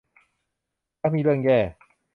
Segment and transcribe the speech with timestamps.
[1.01, 1.59] มักมีเรื่องแย่